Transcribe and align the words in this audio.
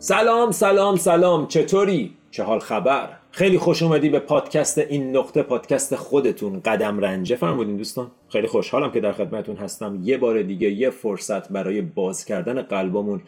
سلام 0.00 0.50
سلام 0.50 0.96
سلام. 0.96 1.46
چطوری؟ 1.46 2.16
چه 2.30 2.42
حال 2.42 2.58
خبر؟ 2.58 3.18
خیلی 3.30 3.58
خوش 3.58 3.82
اومدی 3.82 4.08
به 4.08 4.18
پادکست 4.18 4.78
این 4.78 5.16
نقطه 5.16 5.42
پادکست 5.42 5.96
خودتون 5.96 6.60
قدم 6.60 7.00
رنجه. 7.00 7.36
فرمودین 7.36 7.76
دوستان؟ 7.76 8.10
خیلی 8.28 8.46
خوشحالم 8.46 8.92
که 8.92 9.00
در 9.00 9.12
خدمتون 9.12 9.56
هستم. 9.56 10.00
یه 10.02 10.18
بار 10.18 10.42
دیگه 10.42 10.70
یه 10.70 10.90
فرصت 10.90 11.48
برای 11.48 11.80
باز 11.80 12.24
کردن 12.24 12.62
قلبمون 12.62 13.22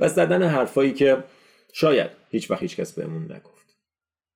و 0.00 0.08
زدن 0.08 0.42
حرفایی 0.42 0.92
که 0.92 1.24
شاید 1.72 2.10
هیچ 2.30 2.50
وقت 2.50 2.62
هیچ 2.62 2.76
کس 2.76 2.92
بهمون 2.92 3.22
نگفت. 3.22 3.76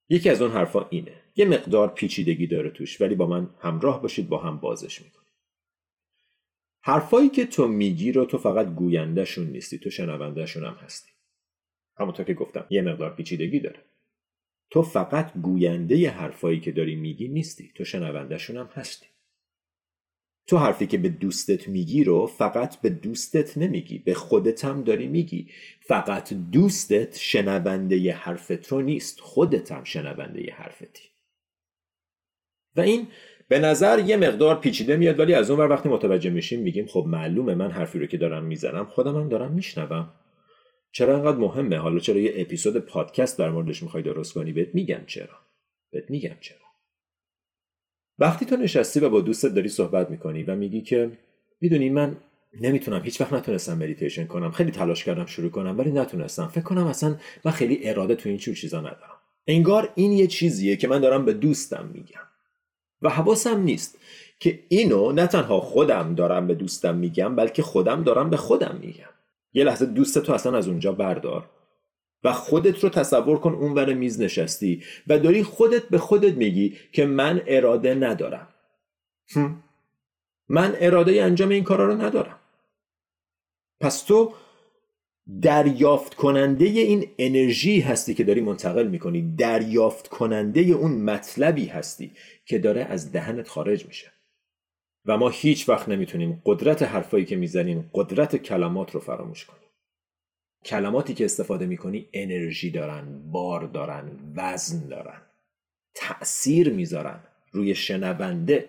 یکی 0.09 0.31
از 0.31 0.43
اون 0.43 0.51
حرفا 0.51 0.87
اینه. 0.91 1.13
یه 1.37 1.45
مقدار 1.45 1.89
پیچیدگی 1.89 2.47
داره 2.47 2.71
توش 2.71 3.01
ولی 3.01 3.15
با 3.15 3.27
من 3.27 3.51
همراه 3.61 4.03
باشید 4.03 4.29
با 4.29 4.39
هم 4.39 4.57
بازش 4.57 5.03
می‌کنیم. 5.03 5.29
حرفایی 6.81 7.29
که 7.29 7.47
تو 7.47 7.69
میگی 7.69 8.13
رو 8.13 8.25
تو 8.25 8.39
فقط 8.39 8.75
گویندهشون 8.75 9.47
نیستی 9.47 9.79
تو 9.79 9.91
شنوندهشون 9.91 10.65
هم 10.65 10.77
هستی. 10.85 11.18
همونطور 11.99 12.27
که 12.27 12.35
گفتم 12.35 12.67
یه 12.71 12.83
مقدار 12.83 13.15
پیچیدگی 13.15 13.61
داره. 13.61 13.81
تو 14.71 14.83
فقط 14.83 15.33
گوینده 15.39 15.97
ی 15.97 16.07
حرفایی 16.07 16.61
که 16.61 16.73
داری 16.73 16.97
میگی 16.97 17.29
نیستی. 17.29 17.73
تو 17.75 17.85
شنوندهشون 17.85 18.57
هم 18.57 18.69
هستی. 18.73 19.07
تو 20.47 20.59
حرفی 20.59 20.87
که 20.87 20.99
به 20.99 21.09
دوستت 21.09 21.69
میگی 21.69 22.05
رو 22.05 22.27
فقط 22.27 22.81
به 22.81 22.89
دوستت 22.89 23.59
نمیگی 23.59 23.99
به 23.99 24.15
خودت 24.15 24.65
هم 24.65 24.83
داری 24.83 25.07
میگی. 25.07 25.49
فقط 25.81 26.33
دوستت 26.53 27.19
شنونده 27.19 27.99
ی 27.99 28.11
حرفت 28.11 28.69
رو 28.69 28.81
نیست 28.81 29.21
خودت 29.21 29.73
هم 29.73 29.85
شنونده 29.85 30.43
ی 30.43 30.51
حرفتی. 30.51 31.09
و 32.77 32.81
این 32.81 33.09
به 33.49 33.59
نظر 33.59 33.99
یه 33.99 34.17
مقدار 34.17 34.61
پیچیده 34.61 34.97
میاد 34.97 35.19
ولی 35.19 35.35
از 35.35 35.51
اون 35.51 35.61
وقتی 35.61 35.89
متوجه 35.89 36.31
میشیم 36.31 36.61
میگیم 36.61 36.87
خب 36.87 37.05
معلومه 37.09 37.55
من 37.55 37.71
حرفی 37.71 37.99
رو 37.99 38.07
که 38.07 38.17
دارم 38.17 38.45
می‌زنم 38.45 38.85
خودم 38.85 39.17
هم 39.17 39.29
دارم 39.29 39.53
میشنوم. 39.53 40.09
چرا 40.99 41.17
انقدر 41.17 41.37
مهمه؟ 41.37 41.79
حالا 41.79 41.99
چرا 41.99 42.19
یه 42.19 42.33
اپیزود 42.37 42.77
پادکست 42.77 43.39
در 43.39 43.51
موردش 43.51 43.83
می‌خوای 43.83 44.03
درست 44.03 44.33
کنی؟ 44.35 44.53
بهت 44.53 44.75
میگم 44.75 45.01
چرا. 45.07 45.39
بهت 45.91 46.11
میگم 46.11 46.35
چرا. 46.41 46.59
وقتی 48.19 48.47
تو 48.47 48.57
نشستی 48.57 49.01
و 49.01 49.09
با 49.09 49.21
دوستت 49.21 49.55
داری 49.55 49.69
صحبت 49.69 50.11
می‌کنی 50.11 50.43
و 50.43 50.57
میگی 50.57 50.81
که 50.81 51.11
می‌دونی 51.61 51.89
من 51.89 52.17
نمی‌تونم 52.61 53.03
هیچ 53.03 53.21
وقت 53.21 53.33
نتونستم 53.33 53.79
مدیتیشن 53.79 54.27
کنم 54.27 54.51
خیلی 54.51 54.71
تلاش 54.71 55.05
کردم 55.05 55.27
شروع 55.27 55.51
کنم 55.51 55.79
ولی 55.79 55.91
نتونستم. 55.91 56.47
فکر 56.47 56.65
کنم 56.65 56.87
اصلا 56.87 57.17
من 57.45 57.53
خیلی 57.53 57.89
اراده 57.89 58.15
تو 58.15 58.29
این 58.29 58.39
چیزا 58.39 58.81
ندارم. 58.81 59.19
انگار 59.47 59.93
این 59.95 60.13
یه 60.13 60.27
چیزیه 60.27 60.77
که 60.77 60.89
من 60.89 61.01
دارم 61.01 61.25
به 61.25 61.33
دوستم 61.33 61.91
میگم. 61.95 62.27
و 63.03 63.09
حواسم 63.09 63.63
نیست 63.63 63.99
که 64.41 64.59
اینو 64.69 65.13
نه 65.13 65.27
تنها 65.27 65.61
خودم 65.61 66.15
دارم 66.15 66.47
به 66.47 66.55
دوستم 66.55 66.95
میگم 66.95 67.37
بلکه 67.37 67.63
خودم 67.63 68.03
دارم 68.03 68.31
به 68.31 68.37
خودم 68.37 68.79
میگم. 68.83 69.18
یه 69.53 69.65
لحظه 69.65 69.87
دوست 69.87 70.19
تو 70.19 70.33
اصلا 70.33 70.59
از 70.59 70.69
اونجا 70.69 70.93
بردار 70.93 71.51
و 72.25 72.33
خودت 72.33 72.85
رو 72.85 72.89
تصور 72.89 73.41
کن 73.41 73.53
اونور 73.53 73.95
میز 73.95 74.21
نشستی 74.21 74.85
و 75.07 75.19
داری 75.19 75.43
خودت 75.43 75.89
به 75.89 75.99
خودت 75.99 76.35
میگی 76.35 76.77
که 76.93 77.07
من 77.07 77.43
اراده 77.47 77.95
ندارم. 77.95 78.49
من 80.49 80.77
اراده 80.81 81.23
انجام 81.23 81.49
این 81.49 81.65
کارا 81.65 81.87
رو 81.87 81.95
ندارم. 82.03 82.39
پس 83.81 84.03
تو 84.03 84.35
دریافت 85.43 86.15
کننده 86.15 86.65
این 86.65 87.07
انرژی 87.19 87.81
هستی 87.81 88.15
که 88.15 88.25
داری 88.25 88.41
منتقل 88.41 88.87
می‌کنی. 88.87 89.35
دریافت 89.39 90.09
کننده 90.09 90.61
اون 90.61 90.93
مطلبی 91.03 91.67
هستی 91.67 92.13
که 92.47 92.59
داره 92.59 92.85
از 92.85 93.13
دهنت 93.13 93.49
خارج 93.49 93.87
میشه. 93.87 94.13
و 95.09 95.17
ما 95.17 95.29
هیچ 95.29 95.69
وقت 95.69 95.89
نمی‌تونیم 95.89 96.43
قدرت 96.45 96.83
حرفایی 96.83 97.25
که 97.25 97.37
می‌زنیم 97.37 97.91
قدرت 97.95 98.37
کلمات 98.37 98.91
رو 98.91 99.01
فراموش 99.01 99.45
کنیم. 99.45 99.69
کلماتی 100.65 101.15
که 101.15 101.25
استفاده 101.25 101.67
می‌کنی 101.67 102.09
انرژی 102.13 102.71
دارن 102.71 103.31
بار 103.33 103.67
دارن 103.67 104.11
وزن 104.37 104.89
دارن 104.89 105.21
تأثیر 105.95 106.71
می‌ذارن 106.71 107.21
روی 107.53 107.75
شنونده. 107.75 108.69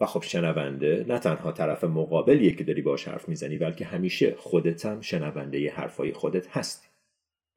و 0.00 0.06
خب 0.06 0.22
شنونده 0.22 1.04
نه 1.08 1.18
تنها 1.18 1.52
طرف 1.52 1.84
مقابلیه 1.84 2.54
که 2.54 2.64
داری 2.64 2.82
باش 2.82 3.08
حرف 3.08 3.28
می‌زنی 3.28 3.58
بلکه 3.58 3.84
همیشه 3.84 4.34
خودت 4.38 4.86
هم 4.86 5.00
شنونده 5.00 5.60
ی 5.60 5.68
حرفای 5.68 6.12
خودت 6.12 6.56
هستی. 6.56 6.86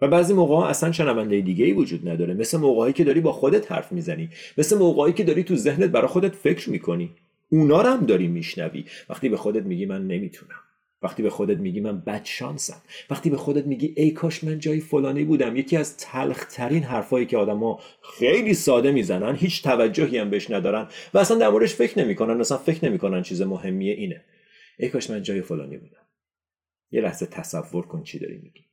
و 0.01 0.07
بعضی 0.07 0.33
موقع 0.33 0.55
اصلا 0.55 0.91
شنونده 0.91 1.41
دیگه 1.41 1.65
ای 1.65 1.73
وجود 1.73 2.09
نداره. 2.09 2.33
مثل 2.33 2.57
موقعی 2.57 2.93
که 2.93 3.03
داری 3.03 3.21
با 3.21 3.31
خودت 3.31 3.71
حرف 3.71 3.91
می‌زنی. 3.91 4.29
مثل 4.57 4.77
موقعی 4.77 5.13
که 5.13 5.23
داری 5.23 5.43
تو 5.43 5.55
ذهنت 5.55 5.89
برای 5.89 6.07
خودت 6.07 6.35
فکر 6.35 6.69
می‌کنی. 6.69 7.11
اونا 7.49 7.81
رو 7.81 7.89
هم 7.89 8.05
داری 8.05 8.27
میشنوی. 8.27 8.85
وقتی 9.09 9.29
به 9.29 9.37
خودت 9.37 9.63
میگی 9.63 9.85
من 9.85 10.07
نمی‌تونم. 10.07 10.59
وقتی 11.01 11.23
به 11.23 11.29
خودت 11.29 11.57
میگی 11.57 11.79
من 11.79 11.99
بد 11.99 12.25
شانسم. 12.25 12.81
وقتی 13.09 13.29
به 13.29 13.37
خودت 13.37 13.65
میگی 13.65 13.93
ای 13.97 14.11
کاش 14.11 14.43
من 14.43 14.59
جای 14.59 14.79
فلانی 14.79 15.23
بودم. 15.23 15.55
یکی 15.55 15.77
از 15.77 15.97
تلخترین 15.97 16.83
حرفایی 16.83 17.25
که 17.25 17.37
آدما 17.37 17.79
خیلی 18.19 18.53
ساده 18.53 18.91
می‌زنن 18.91 19.35
هیچ 19.35 19.63
توجهی 19.63 20.17
هم 20.17 20.29
بهش 20.29 20.51
ندارن 20.51 20.87
و 21.13 21.17
اصلا 21.17 21.37
در 21.37 21.49
موردش 21.49 21.73
فکر 21.73 21.99
نمی‌کنن. 21.99 22.39
اصلا 22.39 22.57
فکر 22.57 22.85
نمی‌کنن 22.85 23.21
چیز 23.21 23.41
مهمیه 23.41 23.93
اینه. 23.93 24.25
ای 24.79 24.89
کاش 24.89 25.09
من 25.09 25.23
جای 25.23 25.41
فلانی 25.41 25.77
بودم. 25.77 26.07
یه 26.91 27.01
لحظه 27.01 27.25
تصور 27.25 27.87
کن 27.87 28.03
چی 28.03 28.19
داری 28.19 28.37
میگی. 28.37 28.65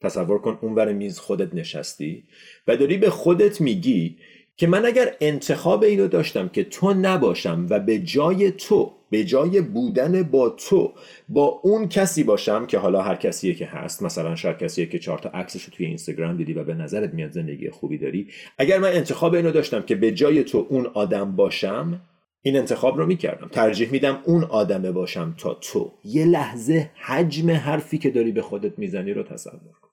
تصور 0.00 0.38
کن 0.38 0.58
اونور 0.62 0.92
میز 0.92 1.18
خودت 1.18 1.54
نشستی 1.54 2.24
و 2.66 2.76
داری 2.76 2.96
به 2.96 3.10
خودت 3.10 3.60
میگی 3.60 4.18
که 4.58 4.66
من 4.66 4.86
اگر 4.86 5.14
انتخاب 5.20 5.82
اینو 5.82 6.08
داشتم 6.08 6.48
که 6.48 6.64
تو 6.64 6.94
نباشم 6.94 7.66
و 7.70 7.80
به 7.80 7.98
جای 7.98 8.50
تو 8.50 8.92
به 9.10 9.24
جای 9.24 9.60
بودن 9.60 10.22
با 10.22 10.48
تو 10.48 10.92
با 11.28 11.60
اون 11.62 11.88
کسی 11.88 12.24
باشم 12.24 12.66
که 12.66 12.78
حالا 12.78 13.02
هر 13.02 13.14
کسیه 13.14 13.54
که 13.54 13.66
هست 13.66 14.02
مثلا 14.02 14.36
شاید 14.36 14.58
کسیه 14.58 14.86
که 14.86 14.98
چهار 14.98 15.18
تا 15.18 15.28
عکسش 15.28 15.64
رو 15.64 15.70
توی 15.70 15.86
اینستاگرام 15.86 16.36
دیدی 16.36 16.52
و 16.52 16.64
به 16.64 16.74
نظرت 16.74 17.14
میاد 17.14 17.30
زندگی 17.30 17.70
خوبی 17.70 17.98
داری. 17.98 18.28
اگر 18.58 18.78
من 18.78 18.88
انتخاب 18.88 19.34
اینو 19.34 19.50
داشتم 19.50 19.82
که 19.82 19.94
به 19.94 20.12
جای 20.12 20.44
تو 20.44 20.66
اون 20.68 20.86
آدم 20.86 21.36
باشم 21.36 22.00
این 22.42 22.56
انتخاب 22.56 22.98
رو 22.98 23.06
می‌کردم. 23.06 23.48
ترجیح 23.48 23.90
میدم 23.90 24.18
اون 24.24 24.44
آدمه 24.44 24.92
باشم 24.92 25.34
تا 25.38 25.54
تو. 25.54 25.92
یه 26.04 26.24
لحظه 26.24 26.90
حجم 26.94 27.50
حرفی 27.50 27.98
که 27.98 28.10
داری 28.10 28.32
به 28.32 28.42
خودت 28.42 28.78
می‌زنی 28.78 29.12
رو 29.12 29.22
تصور 29.22 29.72
کن. 29.82 29.88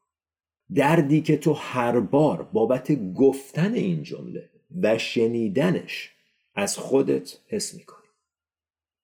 دردی 0.75 1.21
که 1.21 1.37
تو 1.37 1.53
هر 1.53 1.99
بار 1.99 2.49
بابت 2.53 3.13
گفتن 3.13 3.73
این 3.73 4.03
جمله 4.03 4.54
و 4.81 4.97
شنیدنش 4.97 6.11
از 6.55 6.77
خودت 6.77 7.37
حس 7.47 7.73
می‌کنی. 7.73 8.05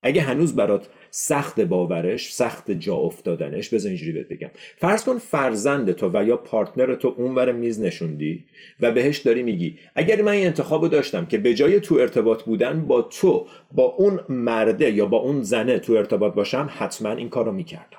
اگه 0.02 0.22
هنوز 0.22 0.56
برات 0.56 0.88
سخت 1.10 1.60
باورش 1.60 2.34
سخت 2.34 2.70
جا 2.70 2.94
افتادنش 2.94 3.68
بذار 3.68 3.88
اینجوری 3.88 4.12
بهت 4.12 4.28
بگم. 4.28 4.50
فرض 4.76 5.04
کن 5.04 5.18
فرزند 5.18 5.92
تو 5.92 6.10
و 6.14 6.24
یا 6.24 6.36
پارتنر 6.36 6.94
تو 6.94 7.14
اونور 7.18 7.52
میز 7.52 7.80
نشوندی 7.80 8.44
و 8.80 8.92
بهش 8.92 9.18
داری 9.18 9.42
میگی 9.42 9.78
اگر 9.94 10.22
من 10.22 10.32
این 10.32 10.46
انتخاب 10.46 10.88
داشتم 10.88 11.26
که 11.26 11.38
به 11.38 11.54
جای 11.54 11.80
تو 11.80 11.94
ارتباط 11.94 12.42
بودن 12.42 12.86
با 12.86 13.02
تو 13.02 13.46
با 13.72 13.84
اون 13.84 14.20
مرده 14.28 14.90
یا 14.90 15.06
با 15.06 15.16
اون 15.16 15.42
زنه 15.42 15.78
تو 15.78 15.92
ارتباط 15.92 16.34
باشم 16.34 16.70
حتما 16.72 17.10
این 17.10 17.28
کار 17.28 17.44
رو 17.44 17.52
می‌کردم. 17.52 17.98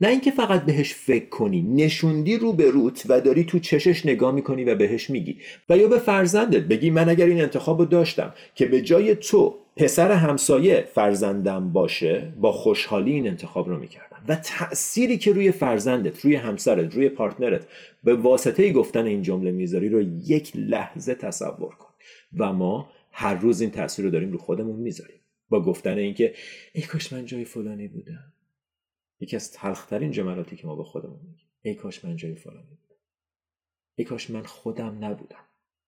نه 0.00 0.08
اینکه 0.08 0.30
فقط 0.30 0.64
بهش 0.64 0.94
فکر 0.94 1.28
کنی 1.28 1.62
نشوندی 1.62 2.36
رو 2.36 2.52
به 2.52 2.70
روت 2.70 3.04
و 3.08 3.20
داری 3.20 3.44
تو 3.44 3.58
چشش 3.58 4.06
نگاه 4.06 4.34
می‌کنی 4.34 4.64
و 4.64 4.74
بهش 4.74 5.10
میگی. 5.10 5.38
و 5.68 5.76
یا 5.76 5.88
به 5.88 5.98
فرزندت 5.98 6.62
بگی 6.62 6.90
من 6.90 7.08
اگر 7.08 7.26
این 7.26 7.40
انتخاب 7.40 7.78
رو 7.78 7.84
داشتم 7.84 8.34
که 8.54 8.66
به 8.66 8.80
جای 8.80 9.14
تو 9.14 9.54
پسر 9.76 10.12
همسایه 10.12 10.88
فرزندم 10.94 11.72
باشه 11.72 12.32
با 12.40 12.52
خوشحالی 12.52 13.12
این 13.12 13.28
انتخاب 13.28 13.68
رو 13.68 13.78
می‌کردم. 13.78 14.24
و 14.28 14.36
تأثیری 14.36 15.18
که 15.18 15.32
روی 15.32 15.52
فرزندت 15.52 16.24
روی 16.24 16.34
همسرت 16.34 16.94
روی 16.94 17.08
پارتنرت 17.08 17.66
به 18.04 18.14
واسطه 18.14 18.72
گفتن 18.72 19.06
این 19.06 19.22
جمله 19.22 19.50
می‌ذاری 19.50 19.88
رو 19.88 20.02
یک 20.26 20.52
لحظه 20.54 21.14
تصور 21.14 21.74
کن. 21.74 21.90
و 22.38 22.52
ما 22.52 22.88
هر 23.12 23.34
روز 23.34 23.60
این 23.60 23.70
تاثیر 23.70 24.04
رو 24.04 24.10
داریم 24.10 24.32
رو 24.32 24.38
خودمون 24.38 24.76
می‌ذاریم. 24.76 25.20
با 25.48 25.62
گفتن 25.62 25.98
اینکه 25.98 26.34
ای 26.72 26.82
کاش 26.82 27.12
من 27.12 27.26
جای 27.26 27.44
فلانی 27.44 27.88
بودم. 27.88 28.32
یکی 29.20 29.36
از 29.36 29.52
تلخترین 29.52 30.10
جملاتی 30.10 30.56
که 30.56 30.66
ما 30.66 30.76
به 30.76 30.84
خودمون 30.84 31.20
میگیم. 31.20 31.48
ای 31.62 31.74
کاش 31.74 32.04
من 32.04 32.16
جای 32.16 32.34
فلانی 32.34 32.74
بودم. 32.74 33.00
ای 33.94 34.04
کاش 34.04 34.30
من 34.30 34.42
خودم 34.42 35.04
نبودم. 35.04 35.44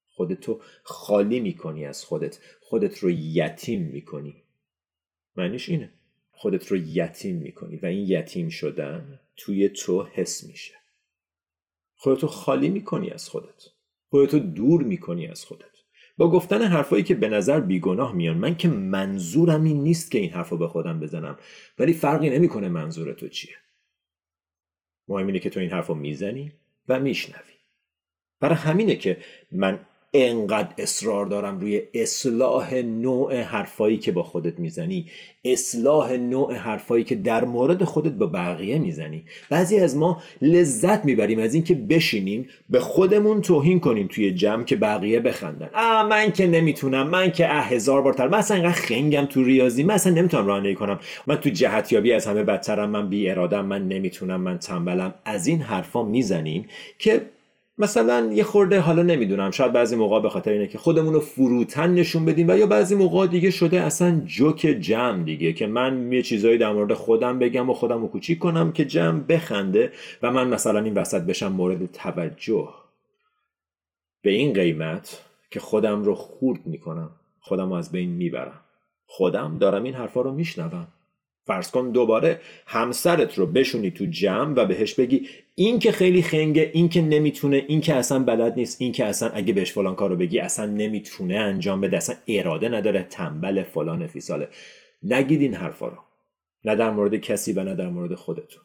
خودتو 0.09 0.61
خالی 0.83 1.41
می‌کنی 1.41 1.87
از 1.87 2.05
خودت. 2.05 2.39
خودت 2.61 2.99
رو 2.99 3.11
یتیم 3.11 3.83
می‌کنی. 3.83 4.43
معنیش 5.37 5.69
اینه. 5.69 5.93
خودت 6.31 6.67
رو 6.67 6.77
یتیم 6.77 7.37
می‌کنی 7.37 7.77
و 7.77 7.87
این 7.87 8.07
یتیم 8.09 8.49
شدن 8.49 9.21
توی 9.37 9.69
تو 9.69 10.03
حس 10.03 10.45
میشه. 10.45 10.75
خودتو 11.95 12.27
خالی 12.27 12.69
می‌کنی 12.69 13.11
از 13.11 13.29
خودت. 13.29 13.65
خودتو 14.09 14.39
دور 14.39 14.83
می‌کنی 14.83 15.27
از 15.27 15.45
خودت. 15.45 15.72
با 16.17 16.31
گفتن 16.31 16.63
حرفایی 16.63 17.03
که 17.03 17.15
به 17.15 17.29
نظر 17.29 17.61
بیگناه 17.61 18.13
میان 18.15 18.37
من 18.37 18.57
که 18.57 18.69
منظورم 18.69 19.65
این 19.65 19.83
نیست 19.83 20.11
که 20.11 20.19
این 20.19 20.31
حرفو 20.31 20.57
به 20.57 20.69
خودم 20.69 21.01
بزنم. 21.01 21.39
ولی 21.79 21.93
فرقی 21.93 22.31
نمی‌کنه 22.31 22.69
منظور 22.69 23.13
تو 23.13 23.29
چیه. 23.29 23.57
مهم 25.09 25.27
اینه 25.27 25.39
که 25.39 25.51
تو 25.51 25.61
این 25.61 25.71
حرفو 25.71 25.95
می‌زنی 25.95 26.53
و 26.89 27.01
میشنوی. 27.01 27.53
برای 28.41 28.57
همینه 28.57 28.97
که 28.97 29.19
من 29.53 29.87
انقدر 30.15 30.69
اصرار 30.79 31.27
دارم 31.27 31.61
روی 31.61 31.83
اصلاح 31.95 32.75
نوع 32.75 33.41
حرفایی 33.41 33.99
که 33.99 34.13
با 34.13 34.23
خودت 34.23 34.59
می‌زنی 34.59 35.07
اصلاح 35.45 36.13
نوع 36.13 36.55
حرفایی 36.55 37.05
که 37.05 37.15
در 37.15 37.45
مورد 37.45 37.85
خودت 37.85 38.13
با 38.13 38.27
بقیه 38.27 38.79
می‌زنی. 38.79 39.25
بعضی 39.51 39.79
از 39.79 39.97
ما 39.97 40.23
لذت 40.43 41.05
می‌بریم 41.05 41.39
از 41.39 41.55
اینکه 41.55 41.75
بشینیم 41.75 42.49
به 42.71 42.81
خودمون 42.81 43.41
توهین 43.41 43.81
کنیم 43.81 44.07
توی 44.07 44.31
جمع 44.31 44.65
که 44.65 44.77
بقیه 44.77 45.21
بخندن. 45.21 45.71
آ 45.75 46.03
من 46.03 46.33
که 46.33 46.47
نمی‌تونم 46.47 47.09
من 47.09 47.33
که 47.33 47.55
اه 47.55 47.69
هزار 47.69 48.03
بار 48.03 48.13
تر 48.13 48.29
من 48.29 48.39
اصلا 48.39 48.73
خنگم 48.73 49.25
تو 49.25 49.45
ریاضی 49.45 49.83
من 49.83 49.95
اصلا 49.95 50.13
نمی‌تونم 50.13 50.47
رانندگی 50.47 50.75
کنم. 50.75 50.99
من 51.27 51.37
تو 51.37 51.51
جهتیابی 51.51 52.13
از 52.13 52.27
همه 52.27 52.43
بدترم 52.43 52.91
من 52.91 53.09
بی 53.09 53.31
ارادم 53.31 53.67
من 53.67 53.89
نمی‌تونم 53.89 54.41
من 54.41 54.59
تنبلم. 54.59 55.15
از 55.25 55.47
این 55.47 55.61
حرفا 55.61 56.03
می‌زنیم 56.03 56.67
که 56.99 57.21
مثلا 57.79 58.33
یه 58.33 58.45
خورده 58.45 58.81
حالا 58.81 59.03
نمی‌دونم 59.03 59.51
شاید 59.51 59.73
بعضی 59.73 59.97
موقع 59.97 60.21
به 60.21 60.29
خاطر 60.29 60.51
اینه 60.51 60.67
که 60.67 60.79
خودمون 60.79 61.15
رو 61.15 61.21
فروتن 61.21 61.95
نشون 61.95 62.25
بدیم 62.25 62.49
و 62.49 62.57
یا 62.57 62.67
بعضی 62.67 62.95
موقع 62.95 63.27
دیگه 63.27 63.51
شده 63.51 63.81
اصلا 63.81 64.23
جوک 64.27 64.61
جمع 64.61 65.23
دیگه 65.23 65.53
که 65.53 65.67
من 65.67 66.13
یه 66.13 66.23
چیزایی 66.23 66.59
در 66.59 66.73
مورد 66.73 66.95
خودم 66.95 67.39
بگم 67.39 67.71
و 67.71 67.75
خودم 67.75 68.01
رو 68.03 68.09
کوچیک 68.09 68.39
کنم 68.39 68.73
که 68.73 68.85
جمع 68.85 69.21
بخنده 69.21 69.93
و 70.23 70.31
من 70.31 70.49
مثلا 70.49 70.81
این 70.81 70.95
وسط 70.95 71.23
بشم 71.23 71.53
مورد 71.53 71.93
توجه. 71.93 72.69
به 74.23 74.31
این 74.31 74.53
قیمت 74.53 75.23
که 75.51 75.61
خودم 75.61 76.05
رو 76.05 76.15
خورد 76.15 76.67
می‌کنم 76.67 77.11
خودم 77.41 77.69
رو 77.69 77.75
از 77.75 77.93
بین 77.93 78.11
می‌برم. 78.11 78.61
خودم 79.07 79.59
دارم 79.59 79.83
این 79.83 79.95
حرفا 79.95 80.21
رو 80.21 80.33
میشنوم. 80.33 80.87
فرض 81.45 81.71
کن 81.71 81.91
دوباره 81.91 82.41
همسرت 82.67 83.39
رو 83.39 83.47
بشونی 83.47 83.91
تو 83.91 84.05
جمع 84.05 84.55
و 84.55 84.67
بهش 84.67 84.95
بگی 84.95 85.29
این 85.55 85.79
که 85.79 85.93
خیلی 85.93 86.23
خنگه 86.23 86.71
این 86.75 86.89
که 86.89 87.03
نمی‌تونه 87.03 87.65
این 87.69 87.81
که 87.81 87.95
اصلا 87.95 88.19
بلد 88.19 88.55
نیست 88.57 88.83
این 88.83 88.93
که 88.93 89.05
اصلا 89.05 89.29
اگه 89.29 89.53
بهش 89.53 89.73
فلان 89.73 89.95
کارو 89.95 90.17
بگی 90.17 90.39
اصلا 90.39 90.67
نمی‌تونه 90.67 91.35
انجام 91.35 91.81
بده 91.81 91.97
اصلا 91.97 92.17
اراده 92.29 92.69
نداره 92.69 93.03
تنبل 93.03 93.63
فلان 93.63 94.07
فیساله 94.07 94.49
نگید 95.03 95.41
این 95.41 95.55
حرفا 95.55 95.89
رو. 95.89 95.99
نه 96.65 96.77
در 96.77 96.91
مورد 96.91 97.17
کسی 97.17 97.53
و 97.53 97.65
نه 97.65 97.75
در 97.75 97.89
مورد 97.89 98.15
خودتون. 98.15 98.63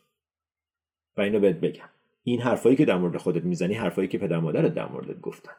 و 1.18 1.22
اینو 1.22 1.40
بهت 1.40 1.56
بگم. 1.56 1.90
این 2.24 2.42
حرفایی 2.42 2.76
که 2.76 2.86
در 2.86 2.98
مورد 2.98 3.18
خودت 3.18 3.44
می‌زنی 3.44 3.74
حرفایی 3.74 4.08
که 4.08 4.18
پدر 4.18 4.40
مادرت 4.40 4.74
در 4.74 4.88
موردت 4.88 5.22
گفتن. 5.22 5.52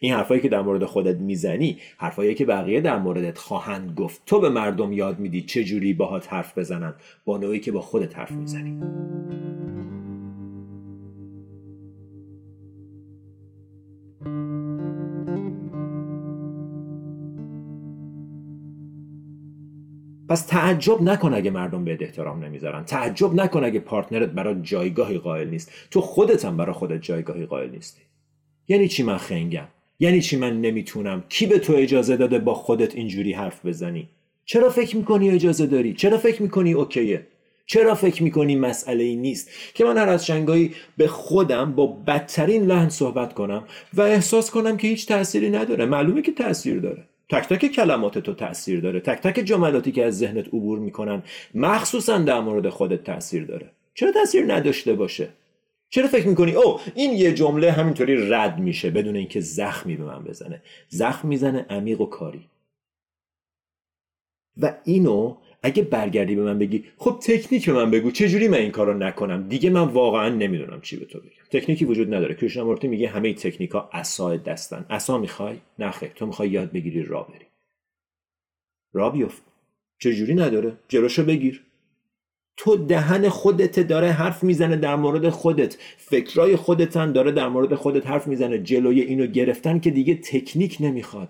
این 0.00 0.14
حرفایی 0.14 0.40
که 0.40 0.48
در 0.48 0.62
مورد 0.62 0.84
خودت 0.84 1.16
می‌زنی 1.16 1.78
حرفایی 1.98 2.34
که 2.34 2.44
بقیه 2.44 2.80
در 2.80 2.98
موردت 2.98 3.38
خواهند 3.38 3.94
گفت. 3.94 4.22
تو 4.26 4.40
به 4.40 4.48
مردم 4.48 4.92
یاد 4.92 5.18
میدی 5.18 5.42
چه 5.42 5.64
جوری 5.64 5.94
باهات 5.94 6.32
حرف 6.32 6.58
بزنن 6.58 6.94
با 7.24 7.38
نوعی 7.38 7.60
که 7.60 7.72
با 7.72 7.80
خودت 7.80 8.18
حرف 8.18 8.32
می‌زنی. 8.32 8.80
پس 20.28 20.46
تعجب 20.46 21.02
نکن 21.02 21.34
اگه 21.34 21.50
مردم 21.50 21.84
به 21.84 21.98
احترام 22.00 22.44
نمی‌ذارن. 22.44 22.84
تعجب 22.84 23.34
نکن 23.34 23.64
اگه 23.64 23.80
پارتنرت 23.80 24.28
برای 24.28 24.62
جایگاهی 24.62 25.18
قائل 25.18 25.50
نیست. 25.50 25.72
تو 25.90 26.00
خودت 26.00 26.44
هم 26.44 26.56
برای 26.56 26.72
خودت 26.72 27.02
جایگاهی 27.02 27.46
قائل 27.46 27.70
نیستی. 27.70 28.02
یعنی 28.68 28.88
چی 28.88 29.02
من 29.02 29.16
خنگم؟ 29.16 29.68
یعنی 30.00 30.20
چی 30.20 30.36
من 30.36 30.60
نمی‌تونم؟ 30.60 31.24
کی 31.28 31.46
به 31.46 31.58
تو 31.58 31.72
اجازه 31.76 32.16
داده 32.16 32.38
با 32.38 32.54
خودت 32.54 32.94
اینجوری 32.94 33.32
حرف 33.32 33.66
بزنی؟ 33.66 34.08
چرا 34.44 34.70
فکر 34.70 34.96
می‌کنی 34.96 35.30
اجازه 35.30 35.66
داری؟ 35.66 35.92
چرا 35.92 36.18
فکر 36.18 36.42
می‌کنی 36.42 36.72
اوکیه؟ 36.72 37.26
چرا 37.66 37.94
فکر 37.94 38.22
می‌کنی 38.22 38.56
مسئله 38.56 39.04
ای 39.04 39.16
نیست؟ 39.16 39.50
که 39.74 39.84
من 39.84 39.98
هر 39.98 40.08
از 40.08 40.26
شنگایی 40.26 40.74
به 40.96 41.06
خودم 41.06 41.72
با 41.72 41.86
بدترین 41.86 42.66
لحن 42.66 42.88
صحبت 42.88 43.34
کنم 43.34 43.64
و 43.94 44.00
احساس 44.00 44.50
کنم 44.50 44.76
که 44.76 44.88
هیچ 44.88 45.06
تأثیری 45.06 45.50
نداره. 45.50 45.86
معلومه 45.86 46.22
که 46.22 46.32
تاثیر 46.32 46.80
داره. 46.80 47.04
تک 47.30 47.48
تک 47.48 47.66
کلمات 47.66 48.18
تو 48.18 48.34
تاثیر 48.34 48.80
داره. 48.80 49.00
تک 49.00 49.20
تک 49.22 49.40
جملاتی 49.44 49.92
که 49.92 50.04
از 50.04 50.18
ذهنت 50.18 50.48
عبور 50.48 50.78
می‌کنن 50.78 51.22
مخصوصا 51.54 52.18
در 52.18 52.40
مورد 52.40 52.68
خودت 52.68 53.04
تاثیر 53.04 53.44
داره. 53.44 53.66
چرا 53.94 54.12
تاثیر 54.12 54.54
نداشته 54.54 54.92
باشه؟ 54.92 55.28
چرا 55.94 56.08
فکر 56.08 56.28
می‌کنی؟ 56.28 56.52
او 56.52 56.80
این 56.94 57.12
یه 57.12 57.32
جمله 57.32 57.72
همینطوری 57.72 58.30
رد 58.30 58.58
میشه 58.58 58.90
بدون 58.90 59.16
اینکه 59.16 59.40
زخمی 59.40 59.96
به 59.96 60.04
من 60.04 60.24
بزنه. 60.24 60.62
زخم 60.88 61.28
می‌زنه 61.28 61.66
عمیق 61.70 62.00
و 62.00 62.06
کاری. 62.06 62.44
و 64.56 64.74
اینو 64.84 65.36
اگه 65.62 65.82
برگردی 65.82 66.34
به 66.34 66.42
من 66.42 66.58
بگی 66.58 66.84
خب 66.96 67.18
تکنیک 67.22 67.68
من 67.68 67.90
بگو 67.90 68.10
چه 68.10 68.28
جوری 68.28 68.48
من 68.48 68.58
این 68.58 68.70
کارو 68.70 68.94
نکنم؟ 68.94 69.48
دیگه 69.48 69.70
من 69.70 69.80
واقعا 69.80 70.28
نمی‌دونم 70.28 70.80
چی 70.80 70.96
به 70.96 71.04
تو 71.04 71.18
بگم. 71.18 71.60
تکنیکی 71.60 71.84
وجود 71.84 72.14
نداره. 72.14 72.34
کریشنامورتی 72.34 72.88
میگه 72.88 73.08
همه 73.08 73.34
تکنیکا 73.34 73.90
عصا 73.92 74.36
دستن. 74.36 74.86
عصا 74.90 75.18
می‌خوای؟ 75.18 75.56
نخه 75.78 76.08
تو 76.08 76.26
می‌خوای 76.26 76.48
یاد 76.48 76.72
بگیری 76.72 77.02
را 77.02 77.22
بری. 77.22 77.46
را 78.92 79.10
بیفت. 79.10 79.42
چه 79.98 80.14
جوری 80.14 80.34
نداره؟ 80.34 80.72
جلوشو 80.88 81.24
بگیر. 81.24 81.64
تو 82.56 82.76
دهن 82.76 83.28
خودت 83.28 83.80
داره 83.80 84.10
حرف 84.10 84.42
می‌زنه 84.44 84.76
در 84.76 84.96
مورد 84.96 85.28
خودت. 85.28 85.76
فکرای 85.96 86.56
خودتن 86.56 87.12
داره 87.12 87.32
در 87.32 87.48
مورد 87.48 87.74
خودت 87.74 88.06
حرف 88.06 88.26
می‌زنه. 88.26 88.58
جلوی 88.58 89.00
اینو 89.00 89.26
گرفتن 89.26 89.78
که 89.78 89.90
دیگه 89.90 90.14
تکنیک 90.14 90.76
نمی‌خواد. 90.80 91.28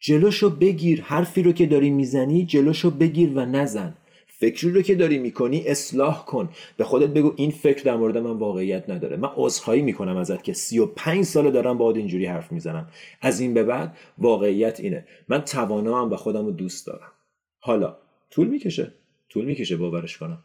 جلوشو 0.00 0.50
بگیر 0.50 1.02
حرفی 1.02 1.42
رو 1.42 1.52
که 1.52 1.66
داری 1.66 1.90
می‌زنی 1.90 2.46
جلوشو 2.46 2.90
بگیر 2.90 3.32
و 3.34 3.46
نزن. 3.46 3.94
فکری 4.26 4.70
رو 4.70 4.82
که 4.82 4.94
داری 4.94 5.18
می‌کنی 5.18 5.66
اصلاح 5.66 6.24
کن. 6.24 6.48
به 6.76 6.84
خودت 6.84 7.08
بگو 7.08 7.32
این 7.36 7.50
فکر 7.50 7.82
در 7.82 7.96
مورد 7.96 8.18
من 8.18 8.30
واقعیت 8.30 8.90
نداره. 8.90 9.16
من 9.16 9.28
عذرخواهی 9.36 9.82
می‌کنم 9.82 10.16
ازت 10.16 10.42
که 10.42 10.52
35 10.52 11.24
ساله 11.24 11.50
دارم 11.50 11.78
با 11.78 11.92
اینجوری 11.92 12.26
حرف 12.26 12.52
می‌زنم. 12.52 12.88
از 13.20 13.40
این 13.40 13.54
به 13.54 13.64
بعد 13.64 13.96
واقعیت 14.18 14.80
اینه. 14.80 15.06
من 15.28 15.40
توانام 15.40 16.12
و 16.12 16.16
خودم 16.16 16.46
رو 16.46 16.52
دوست 16.52 16.86
دارم. 16.86 17.12
حالا 17.60 17.96
طول 18.30 18.48
می‌کشه. 18.48 18.92
طول 19.36 19.44
می‌کشه 19.44 19.76
باورش 19.76 20.18
کنم. 20.18 20.44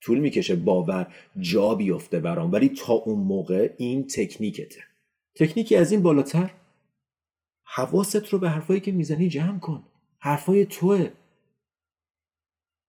طول 0.00 0.18
می‌کشه 0.18 0.56
باور 0.56 1.14
جا 1.40 1.74
بیفته 1.74 2.20
برام 2.20 2.52
ولی 2.52 2.68
تا 2.68 2.92
اون 2.92 3.18
موقع 3.18 3.74
این 3.76 4.06
تکنیکته. 4.06 4.80
تکنیکی 5.34 5.76
از 5.76 5.92
این 5.92 6.02
بالاتر؟ 6.02 6.50
حواست 7.64 8.28
رو 8.28 8.38
به 8.38 8.50
حرفایی 8.50 8.80
که 8.80 8.92
می‌زنی 8.92 9.28
جمع 9.28 9.58
کن. 9.58 9.84
حرفای 10.18 10.66
توه. 10.66 11.10